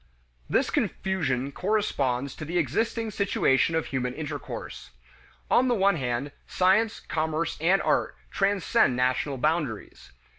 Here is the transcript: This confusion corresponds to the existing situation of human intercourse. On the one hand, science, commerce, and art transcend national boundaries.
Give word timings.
This 0.49 0.71
confusion 0.71 1.51
corresponds 1.51 2.33
to 2.37 2.43
the 2.43 2.57
existing 2.57 3.11
situation 3.11 3.75
of 3.75 3.85
human 3.85 4.15
intercourse. 4.15 4.89
On 5.51 5.67
the 5.67 5.75
one 5.75 5.97
hand, 5.97 6.31
science, 6.47 7.01
commerce, 7.01 7.55
and 7.61 7.83
art 7.83 8.15
transcend 8.31 8.95
national 8.95 9.37
boundaries. 9.37 10.11